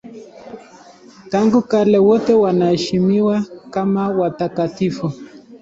Tangu 1.29 1.61
kale 1.61 1.97
wote 1.99 2.33
wanaheshimiwa 2.33 3.45
kama 3.69 4.07
watakatifu. 4.09 5.13